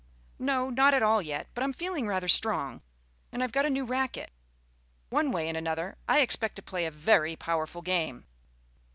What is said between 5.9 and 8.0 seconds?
I expect to play a very powerful